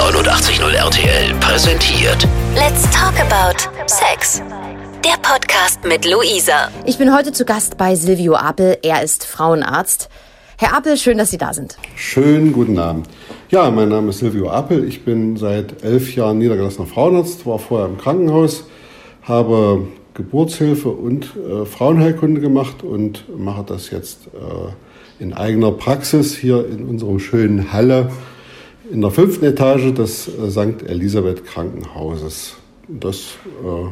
89.0 0.00 0.72
RTL 0.72 1.34
präsentiert 1.40 2.26
Let's 2.54 2.84
talk 2.90 3.12
about 3.20 3.60
Sex. 3.86 4.42
Der 5.04 5.18
Podcast 5.20 5.84
mit 5.84 6.10
Luisa. 6.10 6.70
Ich 6.86 6.96
bin 6.96 7.14
heute 7.14 7.32
zu 7.32 7.44
Gast 7.44 7.76
bei 7.76 7.94
Silvio 7.94 8.34
Apel. 8.34 8.78
Er 8.82 9.02
ist 9.02 9.26
Frauenarzt. 9.26 10.08
Herr 10.56 10.74
Apel, 10.74 10.96
schön, 10.96 11.18
dass 11.18 11.30
Sie 11.30 11.36
da 11.36 11.52
sind. 11.52 11.76
Schönen 11.96 12.54
guten 12.54 12.78
Abend. 12.78 13.08
Ja, 13.50 13.70
mein 13.70 13.90
Name 13.90 14.08
ist 14.08 14.20
Silvio 14.20 14.48
Appel. 14.48 14.88
Ich 14.88 15.04
bin 15.04 15.36
seit 15.36 15.84
elf 15.84 16.16
Jahren 16.16 16.38
niedergelassener 16.38 16.86
Frauenarzt, 16.86 17.44
war 17.44 17.58
vorher 17.58 17.86
im 17.86 17.98
Krankenhaus, 17.98 18.64
habe 19.24 19.86
Geburtshilfe 20.14 20.88
und 20.88 21.26
äh, 21.36 21.66
Frauenheilkunde 21.66 22.40
gemacht 22.40 22.82
und 22.82 23.26
mache 23.38 23.64
das 23.64 23.90
jetzt 23.90 24.28
äh, 24.28 25.22
in 25.22 25.34
eigener 25.34 25.72
Praxis 25.72 26.34
hier 26.34 26.66
in 26.66 26.88
unserem 26.88 27.18
schönen 27.18 27.74
Halle 27.74 28.10
in 28.90 29.00
der 29.00 29.10
fünften 29.10 29.44
Etage 29.44 29.94
des 29.94 30.28
äh, 30.28 30.50
St. 30.50 30.82
Elisabeth 30.86 31.44
Krankenhauses. 31.44 32.56
Das 32.88 33.16
äh, 33.64 33.88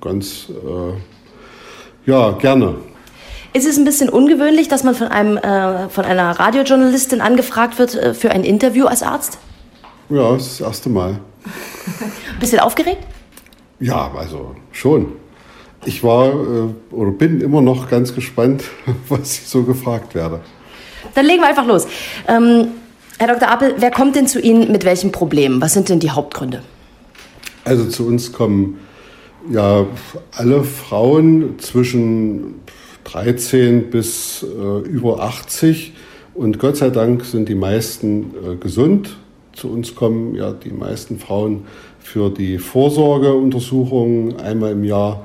ganz, 0.00 0.48
äh, 0.50 2.10
ja, 2.10 2.32
gerne. 2.32 2.76
Ist 3.52 3.66
es 3.66 3.76
ein 3.76 3.84
bisschen 3.84 4.08
ungewöhnlich, 4.08 4.68
dass 4.68 4.84
man 4.84 4.94
von, 4.94 5.08
einem, 5.08 5.38
von 5.88 6.04
einer 6.04 6.38
Radiojournalistin 6.38 7.22
angefragt 7.22 7.78
wird 7.78 8.14
für 8.14 8.30
ein 8.30 8.44
Interview 8.44 8.84
als 8.84 9.02
Arzt? 9.02 9.38
Ja, 10.10 10.32
das 10.32 10.42
ist 10.46 10.60
das 10.60 10.66
erste 10.68 10.90
Mal. 10.90 11.12
Ein 11.12 12.38
bisschen 12.40 12.60
aufgeregt? 12.60 12.98
Ja, 13.80 14.12
also 14.14 14.54
schon. 14.72 15.12
Ich 15.86 16.04
war 16.04 16.34
oder 16.90 17.10
bin 17.12 17.40
immer 17.40 17.62
noch 17.62 17.88
ganz 17.88 18.14
gespannt, 18.14 18.64
was 19.08 19.38
ich 19.38 19.48
so 19.48 19.62
gefragt 19.62 20.14
werde. 20.14 20.40
Dann 21.14 21.24
legen 21.24 21.40
wir 21.40 21.48
einfach 21.48 21.66
los. 21.66 21.86
Ähm, 22.28 22.68
Herr 23.18 23.28
Dr. 23.28 23.48
Apel, 23.48 23.76
wer 23.78 23.90
kommt 23.90 24.14
denn 24.14 24.26
zu 24.26 24.40
Ihnen 24.40 24.70
mit 24.70 24.84
welchen 24.84 25.10
Problemen? 25.10 25.62
Was 25.62 25.72
sind 25.72 25.88
denn 25.88 26.00
die 26.00 26.10
Hauptgründe? 26.10 26.62
Also 27.64 27.86
zu 27.86 28.06
uns 28.06 28.30
kommen 28.30 28.78
ja 29.50 29.86
alle 30.32 30.64
Frauen 30.64 31.58
zwischen 31.58 32.56
13 33.04 33.88
bis 33.88 34.42
äh, 34.42 34.86
über 34.86 35.20
80 35.20 35.94
und 36.34 36.58
Gott 36.58 36.76
sei 36.76 36.90
Dank 36.90 37.24
sind 37.24 37.48
die 37.48 37.54
meisten 37.54 38.34
äh, 38.34 38.56
gesund. 38.56 39.16
Zu 39.54 39.70
uns 39.70 39.94
kommen 39.94 40.34
ja 40.34 40.52
die 40.52 40.72
meisten 40.72 41.18
Frauen 41.18 41.64
für 41.98 42.28
die 42.28 42.58
Vorsorgeuntersuchungen 42.58 44.38
einmal 44.40 44.72
im 44.72 44.84
Jahr 44.84 45.24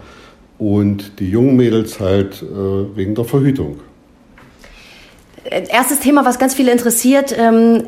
und 0.57 1.19
die 1.19 1.29
jungen 1.29 1.57
Mädels 1.57 1.99
halt 1.99 2.41
äh, 2.41 2.95
wegen 2.95 3.15
der 3.15 3.25
Verhütung. 3.25 3.81
Äh, 5.43 5.63
Erstes 5.69 5.99
Thema, 5.99 6.25
was 6.25 6.39
ganz 6.39 6.53
viele 6.53 6.71
interessiert, 6.71 7.35
ähm, 7.37 7.83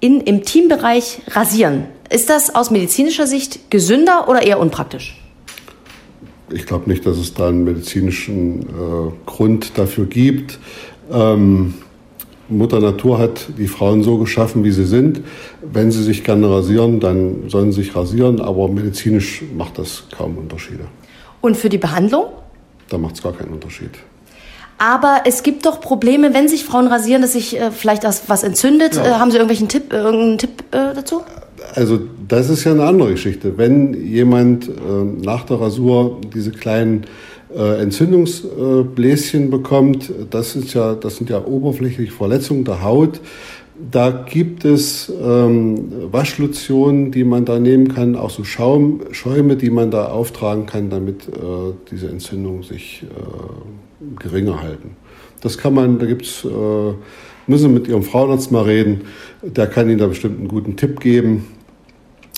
in, 0.00 0.20
im 0.20 0.44
Teambereich 0.44 1.20
rasieren. 1.28 1.84
Ist 2.08 2.30
das 2.30 2.54
aus 2.54 2.70
medizinischer 2.70 3.26
Sicht 3.26 3.70
gesünder 3.70 4.28
oder 4.28 4.42
eher 4.42 4.58
unpraktisch? 4.58 5.16
Ich 6.52 6.66
glaube 6.66 6.90
nicht, 6.90 7.06
dass 7.06 7.18
es 7.18 7.34
da 7.34 7.48
einen 7.48 7.62
medizinischen 7.62 8.62
äh, 8.62 8.64
Grund 9.26 9.78
dafür 9.78 10.06
gibt. 10.06 10.58
Ähm, 11.12 11.74
Mutter 12.48 12.80
Natur 12.80 13.18
hat 13.18 13.46
die 13.56 13.68
Frauen 13.68 14.02
so 14.02 14.18
geschaffen, 14.18 14.64
wie 14.64 14.72
sie 14.72 14.84
sind. 14.84 15.22
Wenn 15.62 15.92
sie 15.92 16.02
sich 16.02 16.24
gerne 16.24 16.50
rasieren, 16.50 16.98
dann 16.98 17.48
sollen 17.48 17.70
sie 17.70 17.82
sich 17.82 17.94
rasieren, 17.94 18.40
aber 18.40 18.66
medizinisch 18.66 19.44
macht 19.56 19.78
das 19.78 20.04
kaum 20.16 20.36
Unterschiede. 20.36 20.86
Und 21.40 21.56
für 21.56 21.68
die 21.68 21.78
Behandlung? 21.78 22.24
Da 22.88 22.98
macht 22.98 23.14
es 23.14 23.22
gar 23.22 23.32
keinen 23.32 23.52
Unterschied. 23.52 23.92
Aber 24.80 25.24
es 25.26 25.42
gibt 25.42 25.66
doch 25.66 25.82
Probleme, 25.82 26.32
wenn 26.32 26.48
sich 26.48 26.64
Frauen 26.64 26.86
rasieren, 26.86 27.20
dass 27.20 27.34
sich 27.34 27.60
äh, 27.60 27.70
vielleicht 27.70 28.02
das 28.02 28.22
was 28.28 28.42
entzündet. 28.42 28.96
Ja. 28.96 29.04
Äh, 29.04 29.10
haben 29.18 29.30
Sie 29.30 29.36
irgendwelchen 29.36 29.68
Tipp, 29.68 29.92
äh, 29.92 29.96
irgendeinen 29.96 30.38
Tipp 30.38 30.64
äh, 30.70 30.94
dazu? 30.94 31.20
Also 31.74 32.00
das 32.26 32.48
ist 32.48 32.64
ja 32.64 32.72
eine 32.72 32.84
andere 32.84 33.10
Geschichte. 33.10 33.58
Wenn 33.58 33.92
jemand 33.92 34.68
äh, 34.68 34.72
nach 35.22 35.44
der 35.44 35.60
Rasur 35.60 36.22
diese 36.34 36.50
kleinen 36.52 37.04
äh, 37.54 37.82
Entzündungsbläschen 37.82 39.50
bekommt, 39.50 40.10
das, 40.30 40.56
ist 40.56 40.72
ja, 40.72 40.94
das 40.94 41.16
sind 41.16 41.28
ja 41.28 41.44
oberflächliche 41.44 42.12
Verletzungen 42.12 42.64
der 42.64 42.82
Haut. 42.82 43.20
Da 43.92 44.10
gibt 44.10 44.64
es 44.64 45.12
ähm, 45.22 45.92
Waschlotionen, 46.10 47.12
die 47.12 47.24
man 47.24 47.44
da 47.44 47.58
nehmen 47.58 47.88
kann, 47.88 48.16
auch 48.16 48.30
so 48.30 48.44
Schaum, 48.44 49.02
Schäume, 49.10 49.56
die 49.56 49.68
man 49.68 49.90
da 49.90 50.06
auftragen 50.06 50.64
kann, 50.64 50.88
damit 50.88 51.28
äh, 51.28 51.74
diese 51.90 52.08
Entzündungen 52.08 52.62
sich 52.62 53.02
äh, 53.02 53.89
geringer 54.18 54.62
halten. 54.62 54.96
Das 55.40 55.58
kann 55.58 55.74
man, 55.74 55.98
da 55.98 56.06
gibt's, 56.06 56.44
äh, 56.44 56.48
müssen 57.46 57.62
Sie 57.62 57.68
mit 57.68 57.88
Ihrem 57.88 58.02
Frauenarzt 58.02 58.50
mal 58.50 58.64
reden, 58.64 59.02
der 59.42 59.66
kann 59.66 59.88
Ihnen 59.88 59.98
da 59.98 60.06
bestimmt 60.06 60.38
einen 60.38 60.48
guten 60.48 60.76
Tipp 60.76 61.00
geben, 61.00 61.46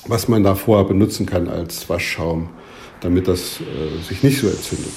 was 0.07 0.29
man 0.29 0.43
da 0.43 0.55
vorher 0.55 0.85
benutzen 0.85 1.27
kann 1.27 1.49
als 1.49 1.89
Waschschaum, 1.89 2.49
damit 3.01 3.29
das 3.29 3.61
äh, 3.61 4.03
sich 4.09 4.23
nicht 4.23 4.41
so 4.41 4.49
entzündet. 4.49 4.93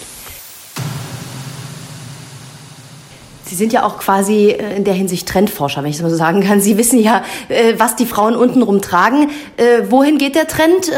Sie 3.47 3.55
sind 3.55 3.73
ja 3.73 3.83
auch 3.83 3.99
quasi 3.99 4.49
äh, 4.49 4.75
in 4.75 4.83
der 4.83 4.95
Hinsicht 4.95 5.27
Trendforscher, 5.27 5.83
wenn 5.83 5.89
ich 5.89 5.97
das 5.97 6.03
mal 6.03 6.09
so 6.09 6.15
sagen 6.15 6.41
kann. 6.41 6.61
Sie 6.61 6.77
wissen 6.77 6.99
ja, 6.99 7.23
äh, 7.49 7.73
was 7.77 7.95
die 7.95 8.05
Frauen 8.05 8.35
untenrum 8.35 8.81
tragen. 8.81 9.29
Äh, 9.57 9.83
wohin 9.89 10.17
geht 10.17 10.35
der 10.35 10.47
Trend? 10.47 10.91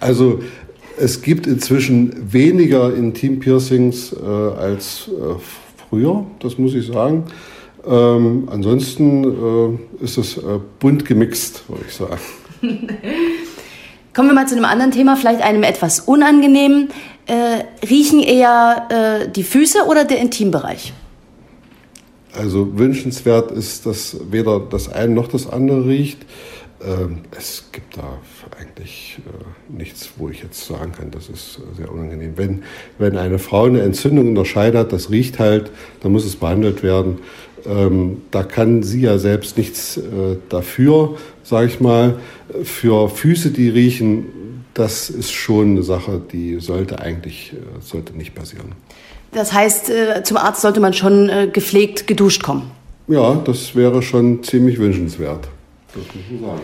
Also 0.00 0.40
es 1.02 1.20
gibt 1.20 1.48
inzwischen 1.48 2.32
weniger 2.32 2.94
Intim-Piercings 2.94 4.12
äh, 4.12 4.24
als 4.24 5.08
äh, 5.08 5.34
früher, 5.88 6.24
das 6.38 6.58
muss 6.58 6.74
ich 6.74 6.86
sagen. 6.86 7.24
Ähm, 7.84 8.48
ansonsten 8.48 9.24
äh, 10.00 10.04
ist 10.04 10.16
es 10.16 10.36
äh, 10.36 10.60
bunt 10.78 11.04
gemixt, 11.04 11.64
würde 11.68 11.84
ich 11.88 11.94
sagen. 11.94 12.20
Kommen 14.14 14.28
wir 14.28 14.34
mal 14.34 14.46
zu 14.46 14.54
einem 14.54 14.64
anderen 14.64 14.92
Thema, 14.92 15.16
vielleicht 15.16 15.42
einem 15.42 15.64
etwas 15.64 16.00
unangenehmen. 16.00 16.90
Äh, 17.26 17.64
riechen 17.84 18.20
eher 18.20 18.86
äh, 19.24 19.28
die 19.28 19.42
Füße 19.42 19.78
oder 19.88 20.04
der 20.04 20.18
Intimbereich? 20.18 20.92
Also 22.32 22.78
wünschenswert 22.78 23.50
ist, 23.50 23.86
dass 23.86 24.16
weder 24.30 24.60
das 24.60 24.88
eine 24.88 25.14
noch 25.14 25.26
das 25.26 25.50
andere 25.50 25.86
riecht. 25.86 26.24
Ähm, 26.80 27.22
es 27.36 27.64
gibt 27.72 27.96
da 27.96 28.18
eigentlich 28.62 29.18
äh, 29.26 29.76
nichts, 29.76 30.10
wo 30.16 30.28
ich 30.28 30.42
jetzt 30.42 30.66
sagen 30.66 30.92
kann, 30.92 31.10
das 31.10 31.28
ist 31.28 31.58
äh, 31.58 31.76
sehr 31.76 31.92
unangenehm. 31.92 32.32
Wenn, 32.36 32.62
wenn 32.98 33.16
eine 33.16 33.38
Frau 33.38 33.64
eine 33.64 33.82
Entzündung 33.82 34.28
in 34.28 34.34
der 34.34 34.44
Scheide 34.44 34.78
hat, 34.78 34.92
das 34.92 35.10
riecht 35.10 35.38
halt, 35.38 35.70
dann 36.00 36.12
muss 36.12 36.24
es 36.24 36.36
behandelt 36.36 36.82
werden. 36.82 37.18
Ähm, 37.64 38.22
da 38.30 38.42
kann 38.42 38.82
sie 38.82 39.02
ja 39.02 39.18
selbst 39.18 39.56
nichts 39.56 39.96
äh, 39.96 40.36
dafür, 40.48 41.16
sage 41.42 41.68
ich 41.68 41.80
mal. 41.80 42.16
Für 42.64 43.08
Füße, 43.08 43.50
die 43.50 43.68
riechen, 43.68 44.64
das 44.74 45.10
ist 45.10 45.32
schon 45.32 45.72
eine 45.72 45.82
Sache, 45.82 46.20
die 46.32 46.58
sollte 46.60 47.00
eigentlich 47.00 47.52
äh, 47.52 47.80
sollte 47.80 48.16
nicht 48.16 48.34
passieren. 48.34 48.72
Das 49.32 49.52
heißt, 49.52 49.90
äh, 49.90 50.22
zum 50.24 50.36
Arzt 50.36 50.62
sollte 50.62 50.80
man 50.80 50.92
schon 50.92 51.28
äh, 51.28 51.48
gepflegt, 51.52 52.06
geduscht 52.06 52.42
kommen. 52.42 52.70
Ja, 53.08 53.34
das 53.44 53.74
wäre 53.74 54.02
schon 54.02 54.42
ziemlich 54.42 54.78
wünschenswert. 54.78 55.48
Das 55.94 56.04
muss 56.14 56.40
man 56.40 56.50
sagen. 56.50 56.62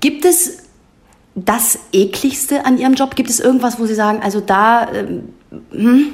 Gibt 0.00 0.24
es 0.24 0.59
das 1.44 1.78
ekligste 1.92 2.64
an 2.64 2.78
Ihrem 2.78 2.94
Job? 2.94 3.16
Gibt 3.16 3.30
es 3.30 3.40
irgendwas, 3.40 3.78
wo 3.78 3.86
Sie 3.86 3.94
sagen, 3.94 4.20
also 4.22 4.40
da, 4.40 4.88
ähm, 4.92 6.06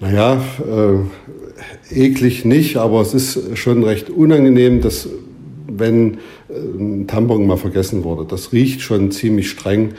Naja, 0.00 0.40
äh, 0.60 1.94
eklig 1.94 2.44
nicht, 2.44 2.76
aber 2.76 3.00
es 3.00 3.14
ist 3.14 3.58
schon 3.58 3.82
recht 3.82 4.10
unangenehm, 4.10 4.80
dass 4.80 5.08
wenn 5.66 6.18
äh, 6.48 6.54
ein 6.54 7.06
Tampon 7.06 7.46
mal 7.46 7.56
vergessen 7.56 8.04
wurde. 8.04 8.24
Das 8.24 8.52
riecht 8.52 8.80
schon 8.80 9.10
ziemlich 9.10 9.50
streng, 9.50 9.94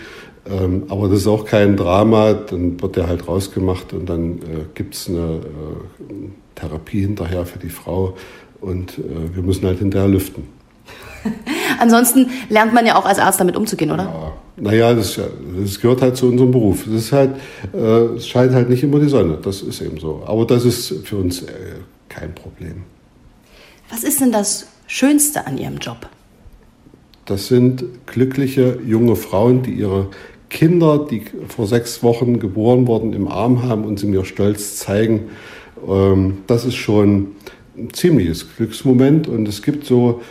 ähm, 0.50 0.84
aber 0.90 1.08
das 1.08 1.20
ist 1.20 1.28
auch 1.28 1.46
kein 1.46 1.78
Drama. 1.78 2.34
Dann 2.34 2.82
wird 2.82 2.96
der 2.96 3.08
halt 3.08 3.28
rausgemacht 3.28 3.94
und 3.94 4.08
dann 4.08 4.38
äh, 4.38 4.66
gibt 4.74 4.96
es 4.96 5.10
eine 5.10 5.42
äh, 5.42 6.14
Therapie 6.56 7.02
hinterher 7.02 7.46
für 7.46 7.60
die 7.60 7.70
Frau 7.70 8.16
und 8.62 8.98
äh, 8.98 9.36
wir 9.36 9.44
müssen 9.44 9.66
halt 9.66 9.80
hinterher 9.80 10.08
lüften. 10.08 10.59
ansonsten 11.80 12.28
lernt 12.50 12.74
man 12.74 12.86
ja 12.86 12.96
auch 12.96 13.06
als 13.06 13.20
Arzt 13.20 13.40
damit 13.40 13.56
umzugehen, 13.56 13.92
oder? 13.92 14.04
Ja, 14.04 14.34
naja, 14.62 14.94
das, 14.94 15.20
das 15.58 15.80
gehört 15.80 16.02
halt 16.02 16.18
zu 16.18 16.28
unserem 16.28 16.52
Beruf. 16.52 16.86
Das 16.86 16.96
ist 16.96 17.12
halt, 17.12 17.36
äh, 17.74 17.78
es 18.16 18.28
scheint 18.28 18.54
halt 18.54 18.70
nicht 18.70 18.84
immer 18.84 19.00
die 19.00 19.10
Sonne. 19.10 19.38
Das 19.42 19.62
ist 19.62 19.82
eben 19.82 20.00
so. 20.00 20.24
Aber 20.26 20.46
das 20.46 20.66
ist 20.66 20.94
für 21.06 21.18
uns 21.18 21.42
äh, 21.44 21.52
kein 22.10 22.34
Problem. 22.36 22.84
Was 23.90 24.04
ist 24.04 24.22
denn 24.22 24.32
das 24.32 24.68
Schönste 24.88 25.48
an 25.48 25.58
Ihrem 25.58 25.78
Job? 25.78 26.10
Das 27.26 27.48
sind 27.48 27.86
glückliche 28.08 28.80
junge 28.86 29.16
Frauen, 29.16 29.62
die 29.62 29.74
ihre 29.74 30.08
Kinder, 30.50 31.06
die 31.10 31.26
vor 31.48 31.68
sechs 31.68 32.02
Wochen 32.02 32.40
geboren 32.40 32.88
wurden, 32.88 33.14
im 33.14 33.28
Arm 33.28 33.64
haben 33.64 33.86
und 33.86 34.00
sie 34.00 34.08
mir 34.08 34.26
stolz 34.26 34.78
zeigen. 34.78 35.30
Ähm, 35.88 36.40
Das 36.48 36.66
ist 36.66 36.76
schon 36.76 37.36
ein 37.78 37.94
ziemliches 37.94 38.48
Glücksmoment. 38.56 39.28
Und 39.28 39.48
es 39.48 39.62
gibt 39.62 39.86
so 39.86 40.22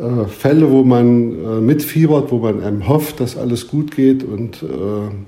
äh, 0.00 0.28
Fälle, 0.28 0.70
wo 0.70 0.82
man 0.84 1.32
äh, 1.32 1.60
mitfiebert, 1.60 2.30
wo 2.30 2.38
man 2.38 2.62
einem 2.62 2.88
hofft, 2.88 3.20
dass 3.20 3.36
alles 3.36 3.68
gut 3.68 3.94
geht 3.94 4.22
und 4.24 4.62
äh, 4.62 4.66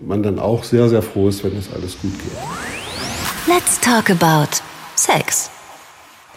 man 0.06 0.22
dann 0.22 0.38
auch 0.38 0.64
sehr, 0.64 0.88
sehr 0.88 1.02
froh 1.02 1.28
ist, 1.28 1.44
wenn 1.44 1.56
es 1.56 1.72
alles 1.72 2.00
gut 2.00 2.12
geht. 2.12 2.32
Let's 3.46 3.80
talk 3.80 4.10
about 4.10 4.48
Sex. 4.94 5.50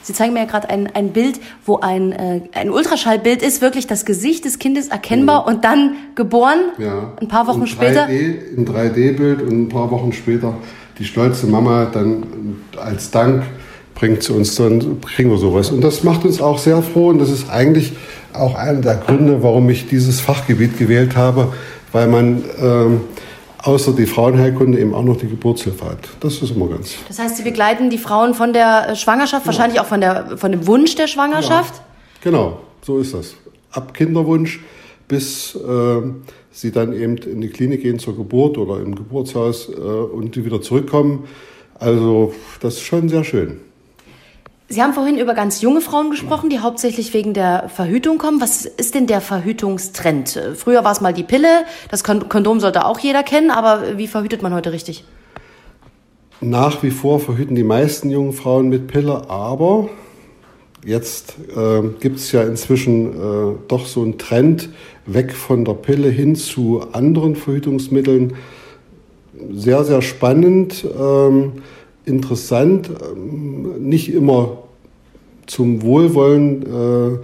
Sie 0.03 0.13
zeigen 0.13 0.33
mir 0.33 0.39
ja 0.39 0.45
gerade 0.45 0.69
ein, 0.69 0.87
ein 0.95 1.13
Bild, 1.13 1.39
wo 1.65 1.77
ein, 1.77 2.11
äh, 2.11 2.41
ein 2.53 2.71
Ultraschallbild 2.71 3.43
ist, 3.43 3.61
wirklich 3.61 3.85
das 3.85 4.05
Gesicht 4.05 4.45
des 4.45 4.57
Kindes 4.57 4.87
erkennbar 4.87 5.45
und 5.45 5.63
dann 5.63 5.95
geboren, 6.15 6.59
Ja. 6.79 7.13
ein 7.21 7.27
paar 7.27 7.45
Wochen 7.47 7.61
in 7.61 7.67
später. 7.67 8.07
3D, 8.07 8.55
in 8.55 8.65
3D-Bild 8.65 9.41
und 9.43 9.63
ein 9.63 9.69
paar 9.69 9.91
Wochen 9.91 10.11
später 10.11 10.55
die 11.01 11.05
stolze 11.05 11.47
Mama 11.47 11.85
dann 11.91 12.23
als 12.77 13.09
Dank 13.09 13.43
bringt 13.95 14.23
sie 14.23 14.33
uns 14.33 14.55
dann, 14.55 15.01
kriegen 15.01 15.29
wir 15.29 15.37
sowas. 15.37 15.71
Und 15.71 15.81
das 15.81 16.03
macht 16.03 16.25
uns 16.25 16.41
auch 16.41 16.57
sehr 16.57 16.81
froh 16.81 17.09
und 17.09 17.19
das 17.19 17.29
ist 17.29 17.49
eigentlich 17.49 17.93
auch 18.33 18.55
einer 18.55 18.81
der 18.81 18.95
Gründe, 18.95 19.43
warum 19.43 19.69
ich 19.69 19.87
dieses 19.87 20.19
Fachgebiet 20.19 20.77
gewählt 20.77 21.15
habe, 21.15 21.53
weil 21.91 22.07
man 22.07 22.43
ähm, 22.59 23.01
außer 23.63 23.93
die 23.93 24.05
Frauenheilkunde 24.05 24.79
eben 24.79 24.93
auch 24.93 25.03
noch 25.03 25.17
die 25.17 25.27
Geburtshilfe 25.27 25.85
hat. 25.85 26.09
Das 26.19 26.41
ist 26.41 26.51
immer 26.51 26.67
ganz. 26.67 26.95
Das 27.07 27.19
heißt, 27.19 27.37
Sie 27.37 27.43
begleiten 27.43 27.89
die 27.89 27.97
Frauen 27.97 28.33
von 28.33 28.53
der 28.53 28.89
äh, 28.89 28.95
Schwangerschaft, 28.95 29.45
wahrscheinlich 29.45 29.79
auch 29.79 29.85
von, 29.85 30.01
der, 30.01 30.37
von 30.37 30.51
dem 30.51 30.67
Wunsch 30.67 30.95
der 30.95 31.07
Schwangerschaft. 31.07 31.81
Genau, 32.21 32.59
so 32.81 32.99
ist 32.99 33.13
das. 33.13 33.35
Ab 33.71 33.93
Kinderwunsch 33.93 34.59
bis 35.07 35.55
äh, 35.55 36.01
sie 36.51 36.71
dann 36.71 36.93
eben 36.93 37.17
in 37.17 37.41
die 37.41 37.49
Klinik 37.49 37.81
gehen 37.81 37.99
zur 37.99 38.15
Geburt 38.15 38.57
oder 38.57 38.79
im 38.79 38.95
Geburtshaus 38.95 39.67
äh, 39.67 39.73
und 39.73 40.35
die 40.35 40.45
wieder 40.45 40.61
zurückkommen. 40.61 41.25
Also 41.77 42.33
das 42.61 42.75
ist 42.75 42.83
schon 42.83 43.09
sehr 43.09 43.25
schön. 43.25 43.59
Sie 44.71 44.81
haben 44.81 44.93
vorhin 44.93 45.17
über 45.17 45.33
ganz 45.33 45.59
junge 45.59 45.81
Frauen 45.81 46.11
gesprochen, 46.11 46.49
die 46.49 46.59
hauptsächlich 46.59 47.13
wegen 47.13 47.33
der 47.33 47.67
Verhütung 47.67 48.17
kommen. 48.17 48.39
Was 48.39 48.65
ist 48.65 48.95
denn 48.95 49.05
der 49.05 49.19
Verhütungstrend? 49.19 50.39
Früher 50.55 50.85
war 50.85 50.93
es 50.93 51.01
mal 51.01 51.11
die 51.11 51.23
Pille, 51.23 51.65
das 51.89 52.05
Kon- 52.05 52.29
Kondom 52.29 52.61
sollte 52.61 52.85
auch 52.85 52.97
jeder 52.97 53.21
kennen, 53.21 53.51
aber 53.51 53.97
wie 53.97 54.07
verhütet 54.07 54.41
man 54.41 54.53
heute 54.53 54.71
richtig? 54.71 55.03
Nach 56.39 56.81
wie 56.83 56.91
vor 56.91 57.19
verhüten 57.19 57.53
die 57.53 57.65
meisten 57.65 58.09
jungen 58.09 58.31
Frauen 58.31 58.69
mit 58.69 58.87
Pille, 58.87 59.29
aber 59.29 59.89
jetzt 60.85 61.35
äh, 61.53 61.81
gibt 61.99 62.19
es 62.19 62.31
ja 62.31 62.43
inzwischen 62.43 63.11
äh, 63.11 63.55
doch 63.67 63.85
so 63.85 64.01
einen 64.03 64.17
Trend 64.17 64.69
weg 65.05 65.33
von 65.33 65.65
der 65.65 65.73
Pille 65.73 66.07
hin 66.07 66.37
zu 66.37 66.81
anderen 66.93 67.35
Verhütungsmitteln. 67.35 68.35
Sehr, 69.51 69.83
sehr 69.83 70.01
spannend, 70.01 70.85
ähm, 70.97 71.61
interessant, 72.05 72.89
ähm, 72.89 73.87
nicht 73.87 74.13
immer 74.13 74.63
zum 75.45 75.81
Wohlwollen 75.81 76.65
äh, 76.65 77.19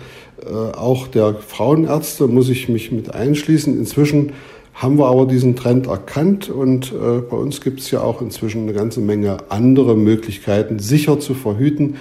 äh, 0.46 0.72
auch 0.74 1.08
der 1.08 1.36
Frauenärzte 1.36 2.28
muss 2.28 2.50
ich 2.50 2.70
mich 2.70 2.92
mit 2.92 3.14
einschließen. 3.14 3.78
Inzwischen 3.78 4.34
haben 4.74 5.00
wir 5.00 5.08
aber 5.08 5.26
diesen 5.26 5.56
Trend 5.56 5.88
erkannt 5.88 6.50
und 6.50 6.92
äh, 6.92 7.20
bei 7.20 7.38
uns 7.38 7.62
gibt 7.62 7.80
es 7.80 7.90
ja 7.90 8.02
auch 8.02 8.22
inzwischen 8.22 8.64
eine 8.64 8.74
ganze 8.74 9.00
Menge 9.00 9.38
andere 9.50 9.96
Möglichkeiten, 9.96 10.80
sicher 10.80 11.20
zu 11.20 11.34
verhüten. 11.34 11.96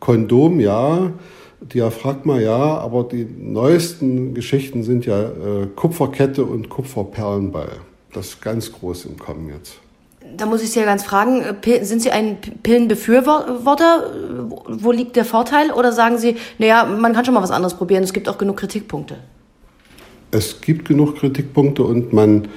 Kondom 0.00 0.58
ja, 0.58 1.12
Diaphragma 1.60 2.40
ja, 2.40 2.78
aber 2.78 3.04
die 3.04 3.24
neuesten 3.24 4.34
Geschichten 4.34 4.82
sind 4.82 5.06
ja 5.06 5.22
äh, 5.22 5.66
Kupferkette 5.74 6.44
und 6.44 6.68
Kupferperlenball. 6.68 7.76
Das 8.12 8.30
ist 8.30 8.42
ganz 8.42 8.72
groß 8.72 9.06
im 9.06 9.18
Kommen 9.18 9.48
jetzt. 9.48 9.83
Da 10.36 10.46
muss 10.46 10.62
ich 10.62 10.70
Sie 10.72 10.80
ja 10.80 10.84
ganz 10.84 11.04
fragen, 11.04 11.42
äh, 11.42 11.84
sind 11.84 12.02
Sie 12.02 12.10
ein 12.10 12.38
Pillenbefürworter? 12.62 14.06
Äh, 14.06 14.50
Wo- 14.50 14.64
Wo 14.66 14.90
liegt 14.92 15.16
der 15.16 15.24
Vorteil? 15.24 15.70
Oder 15.70 15.92
sagen 15.92 16.18
Sie, 16.18 16.36
naja, 16.58 16.84
man 16.84 17.12
kann 17.12 17.24
schon 17.24 17.34
mal 17.34 17.42
was 17.42 17.50
anderes 17.50 17.74
probieren, 17.74 18.02
es 18.02 18.12
gibt 18.12 18.28
auch 18.28 18.38
genug 18.38 18.56
Kritikpunkte? 18.56 19.16
es 20.30 20.60
gibt 20.60 20.88
genug 20.88 21.14
Kritikpunkte 21.16 21.84
und 21.84 22.12
man 22.12 22.48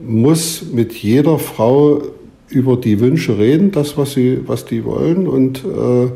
muss 0.00 0.64
mit 0.72 0.92
jeder 0.92 1.38
Frau 1.38 2.02
über 2.48 2.76
die 2.76 2.98
Wünsche 2.98 3.38
reden, 3.38 3.70
das, 3.70 3.96
was, 3.96 4.14
sie, 4.14 4.40
was 4.48 4.64
die 4.64 4.84
wollen 4.84 5.28
und, 5.28 5.62
äh, 5.64 6.10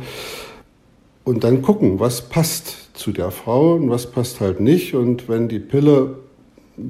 und 1.22 1.44
dann 1.44 1.62
gucken, 1.62 2.00
was 2.00 2.22
passt 2.28 2.88
zu 2.94 3.12
der 3.12 3.30
Frau 3.30 3.74
und 3.74 3.88
was 3.88 4.10
passt 4.10 4.40
halt 4.40 4.58
nicht. 4.58 4.94
Und 4.96 5.28
wenn 5.28 5.46
die 5.46 5.60
Pille 5.60 6.16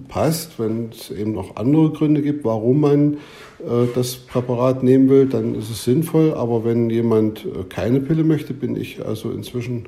passt, 0.08 0.58
wenn 0.58 0.90
es 0.90 1.10
eben 1.10 1.32
noch 1.32 1.56
andere 1.56 1.90
Gründe 1.90 2.22
gibt, 2.22 2.44
warum 2.44 2.80
man 2.80 3.14
äh, 3.60 3.86
das 3.94 4.16
Präparat 4.16 4.82
nehmen 4.82 5.08
will, 5.08 5.26
dann 5.26 5.54
ist 5.54 5.70
es 5.70 5.84
sinnvoll. 5.84 6.34
Aber 6.34 6.64
wenn 6.64 6.90
jemand 6.90 7.44
äh, 7.44 7.64
keine 7.68 8.00
Pille 8.00 8.24
möchte, 8.24 8.54
bin 8.54 8.76
ich 8.76 9.04
also 9.04 9.30
inzwischen 9.30 9.86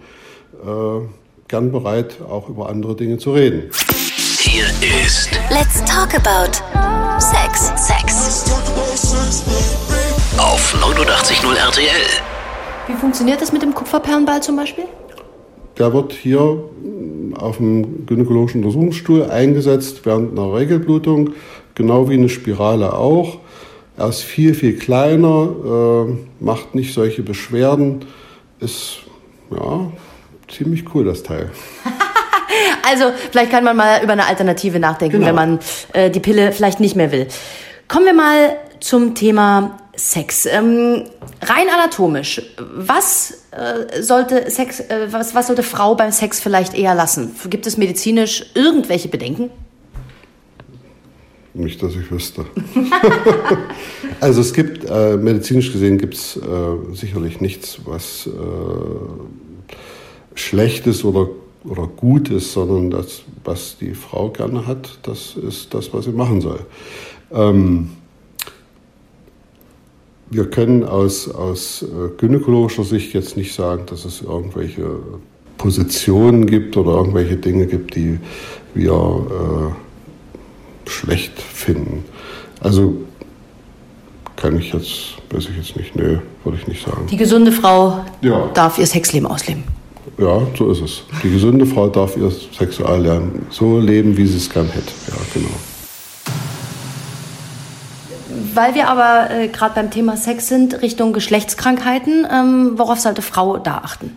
äh, 0.65 1.01
gern 1.49 1.73
bereit, 1.73 2.19
auch 2.29 2.49
über 2.49 2.69
andere 2.69 2.95
Dinge 2.95 3.19
zu 3.19 3.33
reden. 3.33 3.71
Hier 4.41 4.65
ist 5.05 5.31
Let's 5.51 5.85
talk 5.85 6.15
about 6.15 6.53
Sex. 7.21 7.73
Sex. 7.77 8.45
auf 10.39 10.75
89.0 10.75 11.55
RTL. 11.57 11.85
Wie 12.87 12.95
funktioniert 12.95 13.43
das 13.43 13.53
mit 13.53 13.63
dem 13.63 13.75
Kupferperlenball 13.75 14.43
zum 14.43 14.57
Beispiel? 14.57 14.85
Der 15.79 15.93
wird 15.93 16.13
hier 16.13 16.41
mm, 16.41 17.35
auf 17.35 17.59
dem 17.59 18.07
gynäkologischen 18.07 18.63
Untersuchungsstuhl 18.63 19.25
eingesetzt 19.31 20.01
während 20.05 20.39
einer 20.39 20.53
Regelblutung, 20.55 21.31
genau 21.75 22.09
wie 22.09 22.15
eine 22.15 22.29
Spirale 22.29 22.93
auch. 22.93 23.39
Er 23.97 24.09
ist 24.09 24.23
viel, 24.23 24.55
viel 24.55 24.79
kleiner, 24.79 26.07
äh, 26.09 26.45
macht 26.45 26.75
nicht 26.75 26.95
solche 26.95 27.23
Beschwerden, 27.23 28.05
ist 28.61 28.99
ja 29.51 29.91
ziemlich 30.49 30.85
cool, 30.95 31.05
das 31.05 31.23
Teil. 31.23 31.51
Also, 32.91 33.05
vielleicht 33.31 33.51
kann 33.51 33.65
man 33.65 33.77
mal 33.77 34.03
über 34.03 34.15
eine 34.15 34.27
Alternative 34.27 34.79
nachdenken, 34.79 35.17
Genau. 35.19 35.27
wenn 35.29 35.35
man 35.35 35.59
äh, 35.93 36.11
die 36.11 36.21
Pille 36.21 36.53
vielleicht 36.53 36.81
nicht 36.81 36.97
mehr 36.97 37.13
will. 37.13 37.29
Kommen 37.87 38.07
wir 38.07 38.15
mal 38.15 38.57
zum 38.81 39.15
Thema 39.15 39.77
Sex. 39.99 40.47
Ähm, 40.47 41.05
rein 41.43 41.67
anatomisch, 41.75 42.41
was 42.57 43.43
äh, 43.51 44.01
sollte 44.01 44.49
Sex, 44.49 44.81
äh, 44.81 45.09
was, 45.11 45.35
was 45.35 45.49
sollte 45.49 45.65
Frau 45.65 45.97
beim 45.97 46.13
Sex 46.13 46.41
vielleicht 46.41 46.75
eher 46.75 46.95
lassen? 46.95 47.33
Gibt 47.51 47.67
es 47.67 47.77
medizinisch 47.77 48.47
irgendwelche 48.55 49.09
Bedenken? 49.09 49.51
Nicht, 51.53 51.83
dass 51.83 51.97
ich 51.97 52.11
wüsste. 52.13 52.45
also 54.21 54.41
es 54.41 54.53
gibt, 54.53 54.89
äh, 54.89 55.17
medizinisch 55.17 55.73
gesehen 55.73 55.99
gibt 55.99 56.15
es 56.15 56.37
äh, 56.37 56.95
sicherlich 56.95 57.41
nichts, 57.41 57.81
was 57.85 58.29
äh, 58.29 58.31
schlecht 60.37 60.87
ist 60.87 61.05
oder, 61.05 61.29
oder 61.65 61.89
gut 61.89 62.31
ist, 62.31 62.53
sondern 62.53 62.91
das, 62.91 63.23
was 63.43 63.77
die 63.79 63.95
Frau 63.95 64.29
gerne 64.29 64.69
hat, 64.69 65.01
das 65.03 65.35
ist 65.35 65.75
das, 65.75 65.93
was 65.93 66.05
sie 66.05 66.13
machen 66.13 66.41
soll. 66.41 66.61
Ähm, 67.33 67.91
wir 70.31 70.45
können 70.51 70.85
aus, 70.85 71.29
aus 71.31 71.83
äh, 71.83 71.87
gynäkologischer 72.19 72.85
Sicht 72.85 73.15
jetzt 73.15 73.37
nicht 73.37 73.55
sagen, 73.55 73.85
dass 73.87 74.05
es 74.05 74.23
irgendwelche 74.23 74.85
Positionen 75.57 76.47
gibt 76.47 76.77
oder 76.77 76.93
irgendwelche 76.93 77.37
Dinge 77.37 77.67
gibt, 77.67 77.95
die 77.97 78.19
wir 78.75 78.93
äh, 78.93 80.89
schlecht 80.91 81.41
finden. 81.41 82.05
Also 82.61 82.95
kann 84.37 84.57
ich 84.59 84.73
jetzt, 84.73 85.17
weiß 85.31 85.49
ich 85.51 85.57
jetzt 85.57 85.77
nicht, 85.77 85.97
nee, 85.97 86.19
würde 86.45 86.59
ich 86.61 86.67
nicht 86.69 86.85
sagen. 86.85 87.07
Die 87.11 87.17
gesunde 87.17 87.51
Frau 87.51 88.05
Ja. 88.21 88.49
darf 88.55 88.79
ihr 88.79 88.87
Sexleben 88.87 89.27
ausleben. 89.27 89.65
Ja, 90.17 90.41
so 90.57 90.71
ist 90.71 90.81
es. 90.81 91.03
Die 91.23 91.31
gesunde 91.31 91.67
Frau 91.67 91.89
darf 91.89 92.17
ihr 92.17 92.31
Sexualleben 92.31 93.47
so 93.51 93.79
leben, 93.79 94.17
wie 94.17 94.27
sie 94.27 94.37
es 94.37 94.49
gern 94.51 94.67
hätte. 94.67 94.93
Ja, 95.09 95.15
genau. 95.35 95.49
Weil 98.59 98.75
wir 98.75 98.89
aber 98.89 99.31
äh, 99.31 99.47
gerade 99.47 99.77
beim 99.77 99.89
Thema 99.93 100.17
Sex 100.17 100.49
sind, 100.49 100.83
Richtung 100.83 101.13
Geschlechtskrankheiten, 101.13 102.27
ähm, 102.29 102.73
worauf 102.75 102.99
sollte 102.99 103.23
Frau 103.23 103.57
da 103.57 103.83
achten? 103.85 104.11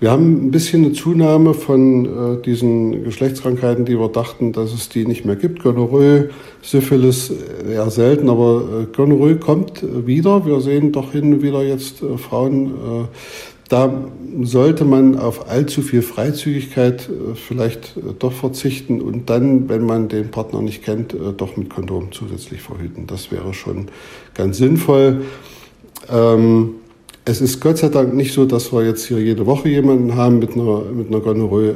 Wir 0.00 0.10
haben 0.10 0.46
ein 0.46 0.50
bisschen 0.50 0.86
eine 0.86 0.94
Zunahme 0.94 1.52
von 1.52 2.38
äh, 2.38 2.42
diesen 2.42 3.04
Geschlechtskrankheiten, 3.04 3.84
die 3.84 4.00
wir 4.00 4.08
dachten, 4.08 4.54
dass 4.54 4.72
es 4.72 4.88
die 4.88 5.04
nicht 5.04 5.26
mehr 5.26 5.36
gibt. 5.36 5.62
Gonorrhoe, 5.62 6.30
Syphilis 6.62 7.30
äh, 7.30 7.74
eher 7.74 7.90
selten, 7.90 8.30
aber 8.30 8.62
äh, 8.84 8.96
Gonorrhoe 8.96 9.36
kommt 9.36 9.82
äh, 9.82 10.06
wieder. 10.06 10.46
Wir 10.46 10.62
sehen 10.62 10.92
doch 10.92 11.12
hin 11.12 11.34
und 11.34 11.42
wieder 11.42 11.62
jetzt 11.62 12.02
äh, 12.02 12.16
Frauen. 12.16 13.08
Da 13.68 13.92
sollte 14.42 14.84
man 14.84 15.18
auf 15.18 15.50
allzu 15.50 15.82
viel 15.82 16.02
Freizügigkeit 16.02 17.08
äh, 17.08 17.34
vielleicht 17.34 17.96
äh, 17.96 18.12
doch 18.18 18.32
verzichten 18.32 19.00
und 19.00 19.28
dann, 19.28 19.68
wenn 19.68 19.84
man 19.84 20.08
den 20.08 20.30
Partner 20.30 20.62
nicht 20.62 20.84
kennt, 20.84 21.14
äh, 21.14 21.32
doch 21.36 21.56
mit 21.56 21.70
Kondom 21.70 22.12
zusätzlich 22.12 22.62
verhüten. 22.62 23.06
Das 23.06 23.32
wäre 23.32 23.54
schon 23.54 23.86
ganz 24.34 24.58
sinnvoll. 24.58 25.22
Ähm, 26.08 26.74
es 27.24 27.40
ist 27.40 27.60
Gott 27.60 27.78
sei 27.78 27.88
Dank 27.88 28.14
nicht 28.14 28.32
so, 28.32 28.44
dass 28.44 28.72
wir 28.72 28.84
jetzt 28.84 29.06
hier 29.06 29.18
jede 29.18 29.46
Woche 29.46 29.68
jemanden 29.68 30.14
haben 30.14 30.38
mit 30.38 30.52
einer, 30.52 30.82
mit 30.82 31.08
einer 31.08 31.20
Gonorrhoe, 31.20 31.74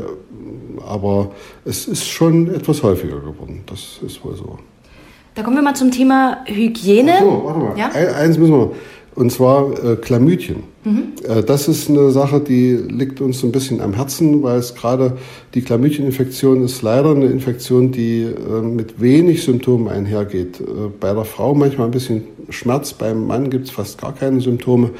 aber 0.87 1.33
es 1.65 1.89
ist 1.89 2.07
schon 2.07 2.55
etwas 2.55 2.85
häufiger 2.85 3.19
geworden. 3.19 3.63
Das 3.67 3.99
ist 4.07 4.25
wohl 4.25 4.37
so. 4.37 4.59
Da 5.35 5.43
kommen 5.43 5.57
wir 5.57 5.63
mal 5.63 5.75
zum 5.75 5.91
Thema 5.91 6.45
Hygiene. 6.47 7.15
So, 7.21 7.43
warte 7.45 7.59
mal. 7.61 7.79
Ja? 7.79 7.89
Ein, 7.89 8.09
eins 8.15 8.39
müssen 8.39 8.53
wir. 8.53 8.71
Und 9.15 9.33
zwar 9.33 9.73
äh, 9.73 9.97
Chlamydien. 9.97 10.63
Äh, 11.29 11.43
das 11.43 11.69
ist 11.69 11.91
eine 11.91 12.11
Sache, 12.11 12.41
die 12.41 12.73
liegt 12.73 13.21
uns 13.21 13.41
so 13.41 13.47
ein 13.47 13.53
bisschen 13.53 13.81
am 13.81 13.95
Herzen, 13.95 14.43
weil 14.43 14.59
es 14.59 14.75
gerade 14.75 15.19
die 15.55 15.63
Chlamydieninfektion 15.63 16.65
ist 16.65 16.83
leider 16.83 17.11
eine 17.11 17.27
Infektion, 17.27 17.93
die 17.93 18.23
äh, 18.23 18.63
mit 18.63 19.01
wenig 19.01 19.43
Symptomen 19.43 19.89
einhergeht. 19.89 20.61
Äh, 20.61 20.65
bei 20.99 21.13
der 21.13 21.25
Frau 21.25 21.55
manchmal 21.55 21.89
ein 21.89 21.93
bisschen 21.93 22.25
Schmerz, 22.49 22.93
beim 22.93 23.27
Mann 23.27 23.51
gibt 23.51 23.67
es 23.67 23.71
fast 23.71 24.01
gar 24.01 24.15
keine 24.15 24.41
Symptome. 24.41 24.91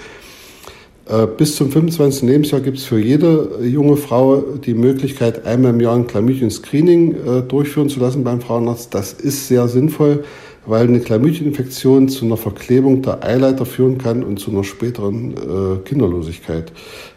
Äh, 1.11 1.27
bis 1.27 1.57
zum 1.57 1.73
25. 1.73 2.23
Lebensjahr 2.23 2.61
gibt 2.61 2.79
es 2.79 2.85
für 2.85 3.01
jede 3.01 3.59
junge 3.63 3.97
Frau 3.97 4.37
die 4.37 4.75
Möglichkeit, 4.75 5.45
einmal 5.45 5.73
im 5.73 5.81
Jahr 5.81 5.97
ein 5.97 6.07
Chlamydien-Screening 6.07 7.15
äh, 7.15 7.43
durchführen 7.43 7.89
zu 7.89 7.99
lassen 7.99 8.23
beim 8.23 8.41
Frauenarzt. 8.41 8.95
Das 8.95 9.13
ist 9.13 9.49
sehr 9.49 9.67
sinnvoll, 9.67 10.25
weil 10.67 10.87
eine 10.87 11.01
Chlamydieninfektion 11.01 12.09
zu 12.09 12.25
einer 12.25 12.37
Verklebung 12.37 13.03
der 13.03 13.25
Eileiter 13.25 13.67
führen 13.67 13.99
kann 13.99 14.23
und 14.23 14.39
zu 14.39 14.51
einer 14.51 14.65
späteren 14.65 15.35
äh, 15.35 15.89
Kinderlosigkeit. 15.89 16.73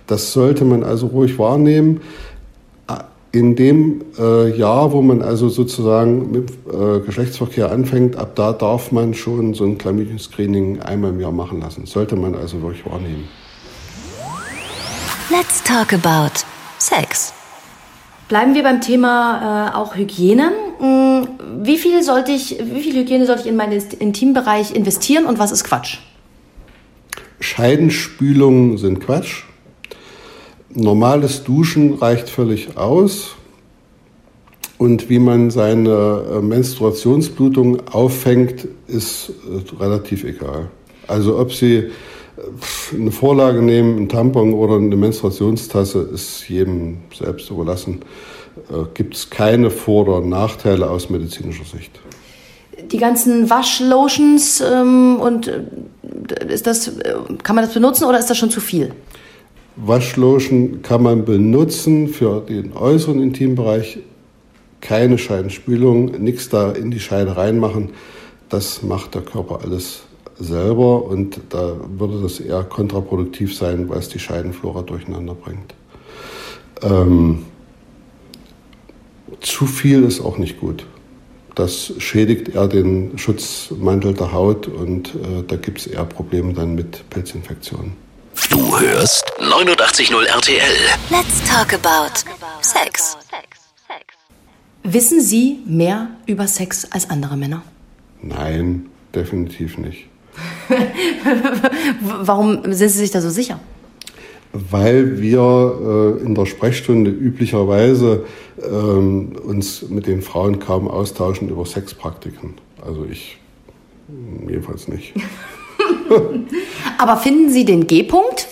Das 0.07 0.33
sollte 0.33 0.65
man 0.65 0.83
also 0.83 1.07
ruhig 1.07 1.37
wahrnehmen. 1.37 2.01
In 3.31 3.55
dem 3.55 4.03
äh, 4.19 4.55
Jahr, 4.55 4.91
wo 4.91 5.01
man 5.01 5.23
also 5.23 5.49
sozusagen 5.49 6.31
mit 6.31 6.51
äh, 6.71 6.99
Geschlechtsverkehr 6.99 7.71
anfängt, 7.71 8.15
ab 8.15 8.35
da 8.35 8.53
darf 8.53 8.91
man 8.91 9.15
schon 9.15 9.55
so 9.55 9.63
ein 9.63 9.79
Chlamydien-Screening 9.79 10.81
einmal 10.81 11.09
im 11.09 11.19
Jahr 11.19 11.31
machen 11.31 11.59
lassen. 11.59 11.87
Sollte 11.87 12.15
man 12.15 12.35
also 12.35 12.61
wirklich 12.61 12.85
wahrnehmen. 12.85 13.27
Let's 15.31 15.63
talk 15.63 15.93
about 15.93 16.45
Sex. 16.77 17.33
Bleiben 18.27 18.53
wir 18.53 18.61
beim 18.61 18.81
Thema 18.81 19.71
äh, 19.71 19.75
auch 19.75 19.95
Hygiene. 19.95 20.51
Hm, 20.83 21.29
wie 21.63 21.77
viel 21.77 22.03
sollte 22.03 22.33
ich, 22.33 22.57
wie 22.61 22.81
viel 22.81 22.93
Hygiene 22.93 23.25
sollte 23.25 23.43
ich 23.43 23.47
in 23.47 23.55
meinen 23.55 23.81
Intimbereich 23.99 24.75
investieren 24.75 25.25
und 25.25 25.39
was 25.39 25.53
ist 25.53 25.63
Quatsch? 25.63 25.99
Scheidenspülungen 27.39 28.77
sind 28.77 28.99
Quatsch. 28.99 29.43
Normales 30.73 31.45
Duschen 31.45 31.93
reicht 31.93 32.29
völlig 32.29 32.75
aus. 32.75 33.35
Und 34.77 35.09
wie 35.09 35.19
man 35.19 35.51
seine 35.51 36.25
äh, 36.29 36.41
Menstruationsblutung 36.41 37.87
auffängt, 37.87 38.67
ist 38.87 39.29
äh, 39.29 39.81
relativ 39.81 40.25
egal. 40.25 40.69
Also 41.07 41.39
ob 41.39 41.53
Sie 41.53 41.91
eine 42.91 43.11
Vorlage 43.11 43.61
nehmen, 43.61 43.99
ein 43.99 44.09
Tampon 44.09 44.53
oder 44.53 44.75
eine 44.75 44.95
Menstruationstasse, 44.97 46.09
ist 46.13 46.49
jedem 46.49 46.97
selbst 47.17 47.49
überlassen. 47.51 48.01
Äh, 48.69 48.85
Gibt 48.93 49.15
es 49.15 49.29
keine 49.29 49.69
Vor- 49.69 50.07
oder 50.07 50.25
Nachteile 50.25 50.89
aus 50.89 51.09
medizinischer 51.09 51.65
Sicht. 51.65 51.99
Die 52.91 52.97
ganzen 52.97 53.49
Waschlotions 53.49 54.61
ähm, 54.61 55.19
und 55.19 55.47
äh, 55.47 55.61
ist 56.47 56.67
das, 56.67 56.87
äh, 56.87 57.15
kann 57.43 57.55
man 57.55 57.65
das 57.65 57.73
benutzen 57.73 58.05
oder 58.05 58.19
ist 58.19 58.29
das 58.29 58.37
schon 58.37 58.49
zu 58.49 58.61
viel? 58.61 58.91
Waschlotion 59.75 60.81
kann 60.83 61.01
man 61.01 61.25
benutzen 61.25 62.07
für 62.07 62.41
den 62.41 62.73
äußeren 62.73 63.21
Intimbereich. 63.21 63.99
Keine 64.81 65.17
Scheidenspülung, 65.17 66.21
nichts 66.21 66.49
da 66.49 66.71
in 66.71 66.91
die 66.91 66.99
Scheide 66.99 67.37
reinmachen. 67.37 67.91
Das 68.49 68.83
macht 68.83 69.15
der 69.15 69.21
Körper 69.21 69.61
alles 69.63 70.03
selber 70.37 71.05
und 71.05 71.39
da 71.49 71.75
würde 71.97 72.21
das 72.21 72.39
eher 72.39 72.63
kontraproduktiv 72.63 73.55
sein, 73.55 73.87
weil 73.89 73.99
es 73.99 74.09
die 74.09 74.19
Scheidenflora 74.19 74.81
durcheinander 74.81 75.35
bringt. 75.35 75.73
Ähm, 76.81 77.45
zu 79.41 79.65
viel 79.65 80.03
ist 80.03 80.21
auch 80.21 80.37
nicht 80.37 80.59
gut. 80.59 80.85
Das 81.55 81.93
schädigt 81.99 82.49
eher 82.49 82.67
den 82.67 83.17
Schutzmantel 83.17 84.13
der 84.13 84.31
Haut 84.31 84.67
und 84.67 85.09
äh, 85.15 85.43
da 85.47 85.55
gibt 85.55 85.79
es 85.79 85.87
eher 85.87 86.05
Probleme 86.05 86.53
dann 86.53 86.73
mit 86.73 87.07
Pilzinfektionen. 87.11 87.93
Du 88.49 88.79
hörst 88.79 89.23
89.0 89.39 90.25
RTL. 90.25 90.75
Let's 91.11 91.43
talk 91.47 91.73
about 91.73 92.23
Sex. 92.61 93.17
Wissen 94.83 95.21
Sie 95.21 95.59
mehr 95.65 96.09
über 96.25 96.47
Sex 96.47 96.87
als 96.91 97.09
andere 97.09 97.37
Männer? 97.37 97.61
Nein, 98.21 98.87
definitiv 99.13 99.77
nicht. 99.77 100.07
Warum 102.01 102.73
sind 102.73 102.89
Sie 102.89 102.97
sich 102.97 103.11
da 103.11 103.21
so 103.21 103.29
sicher? 103.29 103.59
Weil 104.53 105.19
wir 105.19 106.19
äh, 106.21 106.23
in 106.23 106.35
der 106.35 106.45
Sprechstunde 106.45 107.09
üblicherweise 107.09 108.25
ähm, 108.61 109.31
uns 109.43 109.89
mit 109.89 110.05
den 110.05 110.21
Frauen 110.21 110.59
kaum 110.59 110.87
austauschen 110.87 111.49
über 111.49 111.65
Sexpraktiken. 111.65 112.53
Also 112.85 113.05
ich 113.09 113.39
hm, 114.07 114.49
jedenfalls 114.49 114.87
nicht. 114.87 115.13
Aber 116.97 117.17
finden 117.17 117.49
Sie 117.49 117.65
den 117.65 117.87
G-Punkt? 117.87 118.47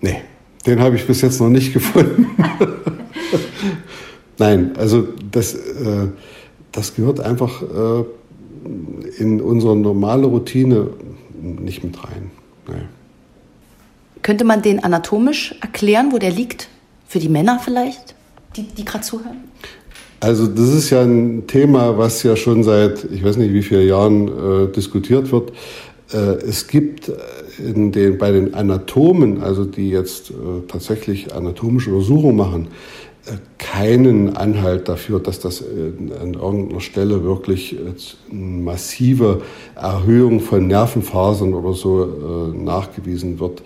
Nee, 0.00 0.22
den 0.66 0.80
habe 0.80 0.96
ich 0.96 1.06
bis 1.06 1.20
jetzt 1.20 1.40
noch 1.40 1.48
nicht 1.48 1.72
gefunden. 1.72 2.26
Nein, 4.38 4.72
also 4.76 5.08
das, 5.30 5.54
äh, 5.54 6.08
das 6.72 6.94
gehört 6.94 7.20
einfach 7.20 7.62
äh, 7.62 8.04
in 9.18 9.40
unsere 9.40 9.76
normale 9.76 10.26
Routine 10.26 10.88
nicht 11.40 11.84
mit 11.84 12.02
rein. 12.02 12.30
Nee. 12.68 12.74
Könnte 14.24 14.44
man 14.44 14.62
den 14.62 14.82
anatomisch 14.82 15.54
erklären, 15.60 16.08
wo 16.10 16.16
der 16.16 16.30
liegt? 16.30 16.70
Für 17.06 17.18
die 17.18 17.28
Männer 17.28 17.60
vielleicht, 17.62 18.14
die, 18.56 18.62
die 18.62 18.82
gerade 18.82 19.04
zuhören? 19.04 19.36
Also 20.20 20.46
das 20.46 20.70
ist 20.70 20.88
ja 20.88 21.02
ein 21.02 21.46
Thema, 21.46 21.98
was 21.98 22.22
ja 22.22 22.34
schon 22.34 22.64
seit, 22.64 23.04
ich 23.12 23.22
weiß 23.22 23.36
nicht 23.36 23.52
wie 23.52 23.62
vielen 23.62 23.86
Jahren 23.86 24.28
äh, 24.28 24.72
diskutiert 24.72 25.30
wird. 25.30 25.52
Äh, 26.10 26.16
es 26.16 26.68
gibt 26.68 27.12
in 27.58 27.92
den, 27.92 28.16
bei 28.16 28.32
den 28.32 28.54
Anatomen, 28.54 29.42
also 29.42 29.66
die 29.66 29.90
jetzt 29.90 30.30
äh, 30.30 30.34
tatsächlich 30.68 31.34
anatomische 31.34 31.92
Untersuchungen 31.92 32.36
machen, 32.36 32.68
keinen 33.58 34.36
Anhalt 34.36 34.88
dafür, 34.88 35.18
dass 35.18 35.40
das 35.40 35.62
an 35.62 36.34
irgendeiner 36.34 36.80
Stelle 36.80 37.24
wirklich 37.24 37.76
eine 38.30 38.40
massive 38.40 39.42
Erhöhung 39.74 40.40
von 40.40 40.66
Nervenfasern 40.66 41.54
oder 41.54 41.72
so 41.72 42.04
äh, 42.04 42.56
nachgewiesen 42.56 43.40
wird. 43.40 43.62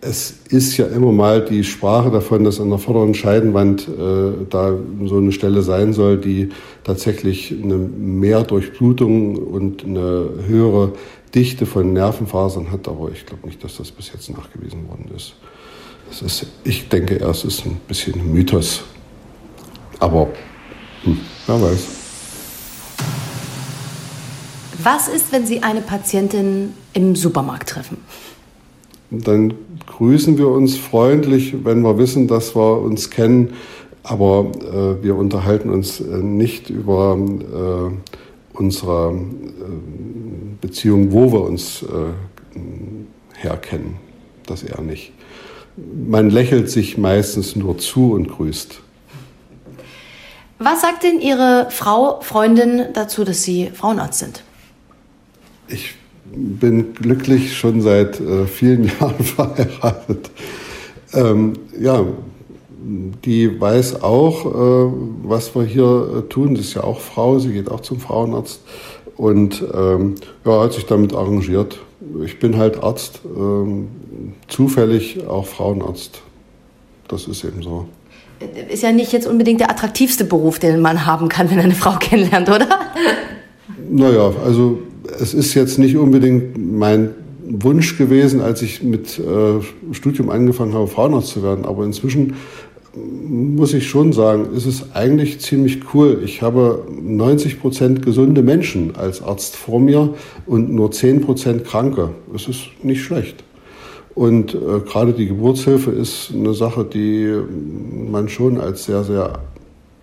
Es 0.00 0.34
ist 0.48 0.76
ja 0.78 0.86
immer 0.86 1.12
mal 1.12 1.44
die 1.44 1.62
Sprache 1.62 2.10
davon, 2.10 2.42
dass 2.42 2.60
an 2.60 2.70
der 2.70 2.78
vorderen 2.78 3.14
Scheidenwand 3.14 3.86
äh, 3.86 4.46
da 4.50 4.76
so 5.04 5.18
eine 5.18 5.30
Stelle 5.30 5.62
sein 5.62 5.92
soll, 5.92 6.18
die 6.18 6.48
tatsächlich 6.82 7.54
eine 7.62 7.76
mehr 7.76 8.42
Durchblutung 8.42 9.36
und 9.36 9.84
eine 9.84 10.28
höhere 10.46 10.92
Dichte 11.34 11.66
von 11.66 11.92
Nervenfasern 11.92 12.72
hat. 12.72 12.88
Aber 12.88 13.10
ich 13.12 13.26
glaube 13.26 13.46
nicht, 13.46 13.62
dass 13.62 13.76
das 13.76 13.92
bis 13.92 14.12
jetzt 14.12 14.30
nachgewiesen 14.30 14.88
worden 14.88 15.10
ist. 15.14 15.34
Das 16.08 16.20
ist 16.22 16.46
ich 16.64 16.88
denke 16.88 17.16
es 17.16 17.44
ist 17.44 17.64
ein 17.64 17.80
bisschen 17.86 18.32
Mythos. 18.32 18.82
Aber 20.02 20.26
hm, 21.04 21.20
wer 21.46 21.62
weiß. 21.62 21.86
Was 24.82 25.06
ist, 25.06 25.30
wenn 25.30 25.46
Sie 25.46 25.62
eine 25.62 25.80
Patientin 25.80 26.72
im 26.92 27.14
Supermarkt 27.14 27.68
treffen? 27.68 27.98
Dann 29.12 29.54
grüßen 29.86 30.38
wir 30.38 30.48
uns 30.48 30.76
freundlich, 30.76 31.64
wenn 31.64 31.82
wir 31.82 31.98
wissen, 31.98 32.26
dass 32.26 32.56
wir 32.56 32.80
uns 32.80 33.10
kennen. 33.10 33.52
Aber 34.02 34.50
äh, 34.60 35.04
wir 35.04 35.14
unterhalten 35.14 35.70
uns 35.70 36.00
äh, 36.00 36.04
nicht 36.04 36.68
über 36.68 37.16
äh, 37.16 38.58
unsere 38.58 39.12
äh, 39.12 39.16
Beziehung, 40.60 41.12
wo 41.12 41.32
wir 41.32 41.42
uns 41.42 41.84
äh, 41.84 42.58
herkennen. 43.36 43.98
Das 44.46 44.64
eher 44.64 44.80
nicht. 44.80 45.12
Man 45.76 46.28
lächelt 46.28 46.68
sich 46.70 46.98
meistens 46.98 47.54
nur 47.54 47.78
zu 47.78 48.14
und 48.14 48.26
grüßt. 48.26 48.82
Was 50.64 50.80
sagt 50.80 51.02
denn 51.02 51.20
Ihre 51.20 51.66
Frau, 51.70 52.20
Freundin 52.20 52.86
dazu, 52.92 53.24
dass 53.24 53.42
Sie 53.42 53.70
Frauenarzt 53.74 54.20
sind? 54.20 54.44
Ich 55.66 55.94
bin 56.24 56.94
glücklich 56.94 57.56
schon 57.56 57.80
seit 57.80 58.20
äh, 58.20 58.46
vielen 58.46 58.84
Jahren 59.00 59.24
verheiratet. 59.24 60.30
Ähm, 61.14 61.54
ja, 61.80 62.04
die 63.24 63.60
weiß 63.60 64.02
auch, 64.02 64.46
äh, 64.46 64.92
was 65.24 65.54
wir 65.56 65.64
hier 65.64 66.18
äh, 66.18 66.28
tun. 66.28 66.54
Sie 66.54 66.62
ist 66.62 66.74
ja 66.74 66.84
auch 66.84 67.00
Frau, 67.00 67.40
sie 67.40 67.52
geht 67.52 67.68
auch 67.68 67.80
zum 67.80 67.98
Frauenarzt 67.98 68.60
und 69.16 69.64
ähm, 69.74 70.14
ja, 70.44 70.62
hat 70.62 70.74
sich 70.74 70.86
damit 70.86 71.12
arrangiert. 71.12 71.80
Ich 72.24 72.38
bin 72.38 72.56
halt 72.56 72.82
Arzt, 72.82 73.20
ähm, 73.24 73.88
zufällig 74.46 75.26
auch 75.26 75.46
Frauenarzt. 75.46 76.22
Das 77.08 77.26
ist 77.26 77.44
eben 77.44 77.62
so 77.62 77.88
ist 78.68 78.82
ja 78.82 78.92
nicht 78.92 79.12
jetzt 79.12 79.26
unbedingt 79.26 79.60
der 79.60 79.70
attraktivste 79.70 80.24
Beruf, 80.24 80.58
den 80.58 80.80
man 80.80 81.06
haben 81.06 81.28
kann, 81.28 81.50
wenn 81.50 81.58
eine 81.58 81.74
Frau 81.74 81.96
kennenlernt, 82.00 82.48
oder? 82.48 82.68
Naja, 83.90 84.32
also 84.44 84.80
es 85.20 85.34
ist 85.34 85.54
jetzt 85.54 85.78
nicht 85.78 85.96
unbedingt 85.96 86.56
mein 86.56 87.10
Wunsch 87.44 87.98
gewesen, 87.98 88.40
als 88.40 88.62
ich 88.62 88.82
mit 88.82 89.18
äh, 89.18 89.92
Studium 89.92 90.30
angefangen 90.30 90.74
habe, 90.74 90.86
Frauenarzt 90.86 91.28
zu 91.28 91.42
werden. 91.42 91.64
Aber 91.64 91.84
inzwischen 91.84 92.34
muss 92.94 93.72
ich 93.72 93.88
schon 93.88 94.12
sagen, 94.12 94.54
ist 94.54 94.66
es 94.66 94.94
eigentlich 94.94 95.40
ziemlich 95.40 95.80
cool. 95.94 96.20
Ich 96.24 96.42
habe 96.42 96.86
90 97.00 97.60
Prozent 97.60 98.04
gesunde 98.04 98.42
Menschen 98.42 98.96
als 98.96 99.22
Arzt 99.22 99.56
vor 99.56 99.80
mir 99.80 100.14
und 100.46 100.70
nur 100.70 100.90
10 100.90 101.22
Prozent 101.22 101.64
Kranke. 101.64 102.10
Es 102.34 102.48
ist 102.48 102.60
nicht 102.82 103.02
schlecht. 103.02 103.44
Und 104.14 104.54
äh, 104.54 104.80
gerade 104.80 105.12
die 105.12 105.26
Geburtshilfe 105.26 105.90
ist 105.90 106.30
eine 106.32 106.54
Sache, 106.54 106.84
die 106.84 107.34
man 108.10 108.28
schon 108.28 108.60
als 108.60 108.84
sehr, 108.84 109.04
sehr 109.04 109.38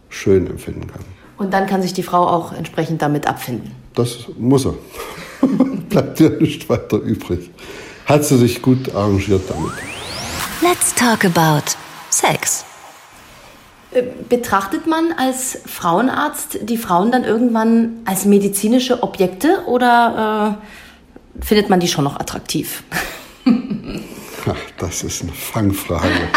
schön 0.10 0.48
empfinden 0.48 0.88
kann. 0.88 1.02
Und 1.38 1.54
dann 1.54 1.68
kann 1.68 1.82
sich 1.82 1.94
die 1.94 2.04
Frau 2.04 2.28
auch 2.28 2.52
entsprechend 2.54 3.02
damit 3.02 3.28
abfinden. 3.28 3.72
Das 3.96 4.26
muss 4.38 4.66
er. 4.66 4.74
Bleibt 5.90 6.20
ja 6.20 6.30
nicht 6.30 6.68
weiter 6.70 6.98
übrig. 6.98 7.50
Hat 8.06 8.26
sie 8.26 8.38
sich 8.38 8.62
gut 8.62 8.94
arrangiert 8.94 9.44
damit. 9.48 9.72
Let's 10.62 10.94
talk 10.96 11.24
about 11.24 11.72
Sex. 12.10 12.66
Betrachtet 14.28 14.86
man 14.88 15.14
als 15.18 15.60
Frauenarzt 15.66 16.60
die 16.64 16.78
Frauen 16.78 17.12
dann 17.12 17.24
irgendwann 17.24 18.02
als 18.06 18.26
medizinische 18.26 19.02
Objekte 19.02 19.64
oder 19.68 20.60
äh, 21.42 21.46
findet 21.46 21.70
man 21.70 21.80
die 21.80 21.88
schon 21.88 22.04
noch 22.04 22.20
attraktiv? 22.20 22.84
Ach, 24.46 24.56
das 24.78 25.04
ist 25.04 25.24
eine 25.24 25.32
Fangfrage. 25.32 26.30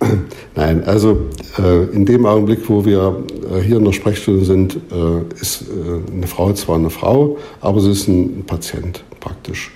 Nein, 0.56 0.84
also 0.84 1.26
äh, 1.58 1.84
in 1.86 2.04
dem 2.04 2.26
Augenblick, 2.26 2.68
wo 2.68 2.84
wir 2.84 3.24
äh, 3.52 3.60
hier 3.60 3.78
in 3.78 3.84
der 3.84 3.92
Sprechstunde 3.92 4.44
sind, 4.44 4.76
äh, 4.76 5.40
ist 5.40 5.62
äh, 5.62 6.12
eine 6.12 6.26
Frau 6.26 6.52
zwar 6.52 6.76
eine 6.76 6.90
Frau, 6.90 7.38
aber 7.60 7.80
sie 7.80 7.90
ist 7.90 8.08
ein 8.08 8.44
Patient 8.46 9.02
praktisch. 9.20 9.72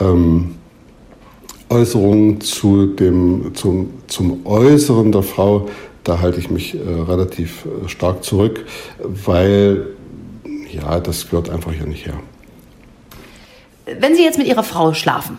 Ähm, 0.00 0.54
Äußerungen 1.68 2.40
zu 2.40 2.86
dem, 2.86 3.54
zum, 3.54 3.90
zum 4.06 4.46
Äußeren 4.46 5.12
der 5.12 5.22
Frau, 5.22 5.68
da 6.04 6.20
halte 6.20 6.38
ich 6.38 6.50
mich 6.50 6.74
äh, 6.74 6.78
relativ 6.78 7.64
äh, 7.64 7.88
stark 7.88 8.22
zurück, 8.22 8.64
weil 9.02 9.88
ja, 10.70 11.00
das 11.00 11.28
gehört 11.28 11.50
einfach 11.50 11.72
hier 11.72 11.86
nicht 11.86 12.06
her. 12.06 12.20
Wenn 13.86 14.14
Sie 14.14 14.22
jetzt 14.22 14.38
mit 14.38 14.46
Ihrer 14.46 14.62
Frau 14.62 14.94
schlafen, 14.94 15.38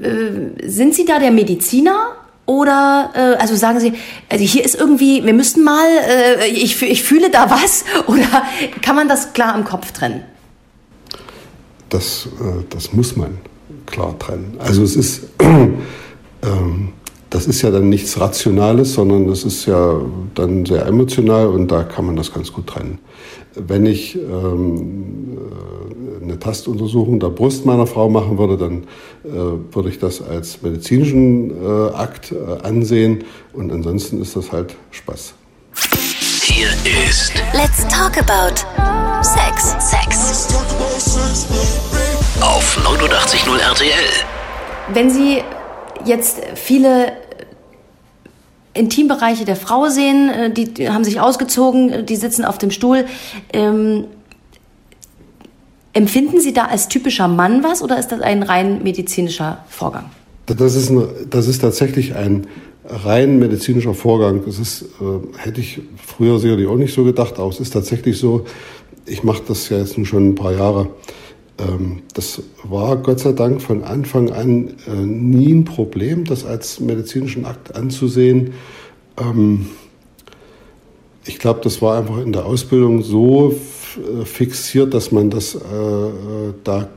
äh, 0.00 0.68
sind 0.68 0.94
Sie 0.94 1.04
da 1.04 1.18
der 1.18 1.30
Mediziner 1.30 2.12
oder 2.46 3.10
äh, 3.14 3.40
also 3.40 3.54
sagen 3.54 3.80
Sie, 3.80 3.94
also 4.28 4.44
hier 4.44 4.64
ist 4.64 4.74
irgendwie, 4.74 5.24
wir 5.24 5.32
müssten 5.32 5.62
mal, 5.62 5.86
äh, 6.08 6.46
ich, 6.48 6.80
ich 6.82 7.02
fühle 7.02 7.30
da 7.30 7.50
was 7.50 7.84
oder 8.06 8.42
kann 8.82 8.96
man 8.96 9.08
das 9.08 9.32
klar 9.32 9.56
im 9.56 9.64
Kopf 9.64 9.92
trennen? 9.92 10.24
Das, 11.88 12.28
äh, 12.40 12.64
das 12.70 12.92
muss 12.92 13.16
man 13.16 13.38
klar 13.86 14.18
trennen. 14.18 14.56
Also 14.58 14.82
es 14.82 14.96
ist, 14.96 15.24
ähm, 15.40 16.92
das 17.30 17.46
ist 17.46 17.62
ja 17.62 17.70
dann 17.70 17.88
nichts 17.88 18.20
Rationales, 18.20 18.94
sondern 18.94 19.26
das 19.26 19.44
ist 19.44 19.66
ja 19.66 20.00
dann 20.34 20.66
sehr 20.66 20.86
emotional 20.86 21.48
und 21.48 21.68
da 21.68 21.82
kann 21.82 22.06
man 22.06 22.16
das 22.16 22.32
ganz 22.32 22.52
gut 22.52 22.66
trennen. 22.66 22.98
Wenn 23.54 23.86
ich 23.86 24.16
ähm, 24.16 25.38
äh, 25.38 25.63
eine 26.34 26.40
Tastuntersuchung 26.40 27.20
der 27.20 27.28
Brust 27.28 27.64
meiner 27.64 27.86
Frau 27.86 28.08
machen 28.08 28.38
würde, 28.38 28.56
dann 28.56 28.84
äh, 29.24 29.74
würde 29.74 29.88
ich 29.88 29.98
das 29.98 30.20
als 30.20 30.62
medizinischen 30.62 31.50
äh, 31.50 31.94
Akt 31.94 32.32
äh, 32.32 32.66
ansehen 32.66 33.24
und 33.52 33.72
ansonsten 33.72 34.20
ist 34.20 34.36
das 34.36 34.50
halt 34.50 34.74
Spaß. 34.90 35.34
Hier 36.42 36.68
ist 37.08 37.32
Let's 37.52 37.86
talk 37.88 38.18
about 38.18 38.56
Sex. 39.22 39.76
Sex. 39.78 40.48
auf 42.40 42.78
89.0 42.84 43.58
RTL. 43.58 43.88
Wenn 44.92 45.10
Sie 45.10 45.42
jetzt 46.04 46.42
viele 46.56 47.12
Intimbereiche 48.74 49.44
der 49.44 49.56
Frau 49.56 49.88
sehen, 49.88 50.28
äh, 50.28 50.50
die, 50.50 50.90
haben 50.90 51.04
sich 51.04 51.20
ausgezogen, 51.20 51.90
äh, 51.90 52.04
die 52.04 52.16
sitzen 52.16 52.44
auf 52.44 52.58
dem 52.58 52.72
Stuhl. 52.72 53.06
Ähm, 53.52 54.06
empfinden 55.94 56.40
Sie 56.40 56.52
da 56.52 56.66
als 56.66 56.88
typischer 56.88 57.28
Mann 57.28 57.62
was 57.62 57.82
oder 57.82 57.98
ist 57.98 58.08
das 58.08 58.20
ein 58.20 58.42
rein 58.42 58.82
medizinischer 58.82 59.64
Vorgang? 59.68 60.10
Das 60.46 60.74
ist, 60.74 60.90
ein, 60.90 61.06
das 61.30 61.48
ist 61.48 61.60
tatsächlich 61.60 62.14
ein 62.14 62.46
rein 62.84 63.38
medizinischer 63.38 63.94
Vorgang. 63.94 64.42
Das 64.44 64.58
ist, 64.58 64.82
äh, 64.82 65.38
hätte 65.38 65.60
ich 65.60 65.80
früher 65.96 66.38
sicherlich 66.38 66.66
auch 66.66 66.76
nicht 66.76 66.92
so 66.92 67.04
gedacht, 67.04 67.38
aber 67.38 67.48
es 67.48 67.60
ist 67.60 67.72
tatsächlich 67.72 68.18
so. 68.18 68.44
Ich 69.06 69.22
mache 69.22 69.42
das 69.46 69.68
ja 69.70 69.78
jetzt 69.78 69.96
nun 69.96 70.06
schon 70.06 70.28
ein 70.30 70.34
paar 70.34 70.52
Jahre. 70.52 70.88
Ähm, 71.58 72.02
das 72.14 72.42
war 72.62 72.96
Gott 72.96 73.20
sei 73.20 73.32
Dank 73.32 73.62
von 73.62 73.84
Anfang 73.84 74.30
an 74.30 74.74
äh, 74.86 74.94
nie 74.96 75.52
ein 75.52 75.64
Problem, 75.64 76.24
das 76.24 76.44
als 76.44 76.80
medizinischen 76.80 77.46
Akt 77.46 77.74
anzusehen. 77.74 78.52
Ähm, 79.18 79.66
ich 81.24 81.38
glaube, 81.38 81.60
das 81.62 81.80
war 81.80 81.98
einfach 81.98 82.18
in 82.18 82.32
der 82.32 82.44
Ausbildung 82.44 83.02
so 83.02 83.54
fixiert, 84.24 84.94
dass 84.94 85.12
man 85.12 85.30
das 85.30 85.54
äh, 85.54 85.58
da 86.64 86.88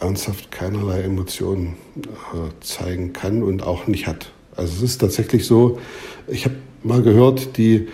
ernsthaft 0.00 0.50
keinerlei 0.50 1.02
Emotionen 1.02 1.76
äh, 1.96 2.50
zeigen 2.60 3.12
kann 3.12 3.42
und 3.42 3.62
auch 3.62 3.86
nicht 3.86 4.06
hat. 4.06 4.32
Also 4.56 4.72
es 4.76 4.82
ist 4.82 4.98
tatsächlich 5.00 5.46
so, 5.46 5.78
ich 6.26 6.44
habe 6.44 6.56
mal 6.82 7.02
gehört, 7.02 7.56
die 7.56 7.88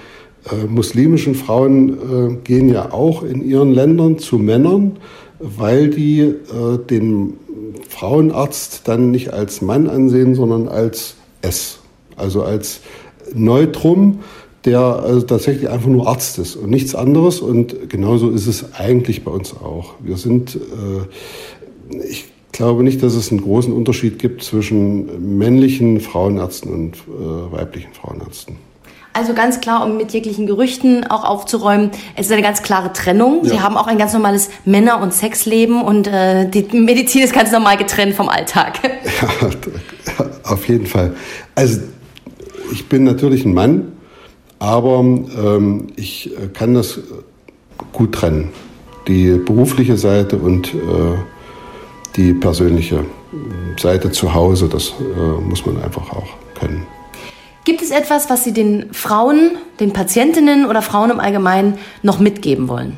äh, 0.51 0.67
muslimischen 0.67 1.35
Frauen 1.35 1.89
äh, 2.33 2.37
gehen 2.45 2.69
ja 2.69 2.93
auch 2.93 3.23
in 3.23 3.45
ihren 3.45 3.73
Ländern 3.73 4.19
zu 4.19 4.39
Männern, 4.39 4.97
weil 5.39 5.91
die 5.91 6.21
äh, 6.21 6.79
den 6.91 7.35
Frauenarzt 7.89 8.83
dann 8.87 9.11
nicht 9.11 9.33
als 9.33 9.61
Mann 9.61 9.89
ansehen, 9.89 10.35
sondern 10.35 10.69
als 10.69 11.17
S, 11.43 11.79
also 12.17 12.43
als 12.43 12.81
Neutrum, 13.35 14.21
der 14.65 14.81
also 14.81 15.23
tatsächlich 15.23 15.69
einfach 15.69 15.89
nur 15.89 16.09
Arzt 16.09 16.39
ist 16.39 16.57
und 16.57 16.71
nichts 16.71 16.95
anderes. 16.95 17.41
Und 17.41 17.89
genauso 17.89 18.31
ist 18.31 18.47
es 18.47 18.75
eigentlich 18.75 19.25
bei 19.25 19.31
uns 19.31 19.53
auch. 19.55 19.95
Wir 20.01 20.17
sind, 20.17 20.57
äh, 20.57 21.97
ich 22.09 22.27
glaube 22.53 22.83
nicht, 22.83 23.03
dass 23.03 23.15
es 23.15 23.31
einen 23.31 23.41
großen 23.43 23.73
Unterschied 23.73 24.19
gibt 24.19 24.43
zwischen 24.43 25.39
männlichen 25.39 26.01
Frauenärzten 26.01 26.73
und 26.73 26.97
äh, 26.97 27.53
weiblichen 27.57 27.93
Frauenärzten. 27.93 28.57
Also 29.15 29.33
ganz 29.35 29.61
klar, 29.61 29.85
um 29.85 29.97
mit 29.97 30.13
jeglichen 30.13 30.47
Gerüchten 30.47 31.05
auch 31.05 31.25
aufzuräumen, 31.25 31.91
es 32.15 32.27
ist 32.27 32.33
eine 32.33 32.43
ganz 32.43 32.63
klare 32.63 32.93
Trennung. 32.93 33.41
Sie 33.45 33.55
Ja. 33.55 33.63
haben 33.63 33.77
auch 33.77 33.87
ein 33.89 33.99
ganz 33.99 34.13
normales 34.13 34.49
Männer- 34.65 35.01
und 35.03 35.13
Sexleben 35.13 35.83
und 35.83 36.07
äh, 36.07 36.49
die 36.49 36.63
Medizin 36.79 37.23
ist 37.23 37.33
ganz 37.33 37.51
normal 37.51 37.77
getrennt 37.79 38.15
vom 38.15 38.29
Alltag. 38.29 38.79
Ja, 39.21 40.27
auf 40.45 40.69
jeden 40.69 40.87
Fall. 40.87 41.15
Also 41.55 41.81
ich 42.73 42.89
bin 42.89 43.05
natürlich 43.05 43.45
ein 43.45 43.53
Mann, 43.55 43.93
aber 44.59 45.01
ähm, 45.01 45.89
ich 45.97 46.31
äh, 46.37 46.49
kann 46.49 46.75
das 46.75 47.01
gut 47.93 48.13
trennen. 48.13 48.51
Die 49.07 49.33
berufliche 49.33 49.97
Seite 49.97 50.37
und 50.37 50.75
äh, 50.75 50.79
die 52.17 52.35
persönliche 52.35 53.05
Seite 53.79 54.11
zu 54.11 54.35
Hause, 54.35 54.69
das 54.69 54.93
äh, 55.01 55.41
muss 55.41 55.65
man 55.65 55.83
einfach 55.83 56.11
auch 56.11 56.29
können. 56.59 56.87
Gibt 57.65 57.83
es 57.83 57.91
etwas, 57.91 58.31
was 58.31 58.45
Sie 58.45 58.53
den 58.53 58.93
Frauen, 58.93 59.53
den 59.79 59.93
Patientinnen 59.93 60.67
oder 60.67 60.83
Frauen 60.83 61.11
im 61.11 61.21
Allgemeinen 61.21 61.79
noch 62.03 62.19
mitgeben 62.19 62.69
wollen? 62.69 62.97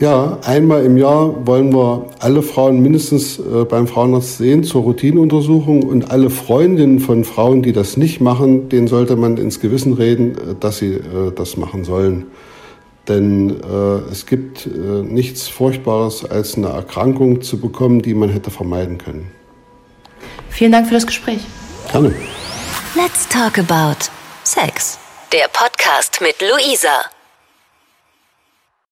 Ja, 0.00 0.38
einmal 0.44 0.84
im 0.84 0.96
Jahr 0.96 1.46
wollen 1.46 1.72
wir 1.72 2.06
alle 2.18 2.42
Frauen 2.42 2.80
mindestens 2.80 3.38
äh, 3.38 3.64
beim 3.64 3.86
Frauenarzt 3.86 4.38
sehen 4.38 4.64
zur 4.64 4.82
Routineuntersuchung 4.82 5.84
und 5.84 6.10
alle 6.10 6.30
Freundinnen 6.30 6.98
von 6.98 7.24
Frauen, 7.24 7.62
die 7.62 7.72
das 7.72 7.96
nicht 7.96 8.20
machen, 8.20 8.68
denen 8.68 8.88
sollte 8.88 9.14
man 9.14 9.36
ins 9.36 9.60
Gewissen 9.60 9.92
reden, 9.92 10.32
äh, 10.32 10.54
dass 10.58 10.78
sie 10.78 10.94
äh, 10.94 11.32
das 11.34 11.56
machen 11.56 11.84
sollen. 11.84 12.26
Denn 13.06 13.50
äh, 13.50 14.10
es 14.10 14.24
gibt 14.24 14.66
nichts 14.66 15.46
Furchtbares, 15.46 16.24
als 16.24 16.56
eine 16.56 16.68
Erkrankung 16.68 17.42
zu 17.42 17.60
bekommen, 17.60 18.00
die 18.00 18.14
man 18.14 18.30
hätte 18.30 18.50
vermeiden 18.50 18.96
können. 18.96 19.30
Vielen 20.48 20.72
Dank 20.72 20.86
für 20.88 20.94
das 20.94 21.06
Gespräch. 21.06 21.40
Gerne. 21.92 22.14
Let's 22.96 23.28
talk 23.28 23.58
about 23.58 24.06
Sex. 24.42 24.98
Der 25.32 25.48
Podcast 25.52 26.20
mit 26.22 26.36
Luisa. 26.40 27.13